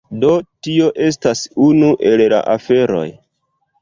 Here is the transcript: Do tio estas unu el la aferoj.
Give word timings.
Do 0.21 0.29
tio 0.67 0.87
estas 1.09 1.43
unu 1.67 1.91
el 2.13 2.25
la 2.35 2.41
aferoj. 2.55 3.07